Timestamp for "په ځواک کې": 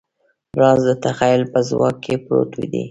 1.51-2.15